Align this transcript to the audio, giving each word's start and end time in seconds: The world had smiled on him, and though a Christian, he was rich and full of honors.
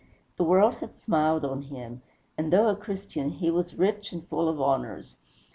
The 0.37 0.43
world 0.43 0.77
had 0.77 0.97
smiled 0.97 1.45
on 1.45 1.61
him, 1.61 2.01
and 2.35 2.51
though 2.51 2.69
a 2.69 2.75
Christian, 2.75 3.29
he 3.29 3.51
was 3.51 3.75
rich 3.77 4.11
and 4.11 4.27
full 4.27 4.49
of 4.49 4.59
honors. 4.59 5.15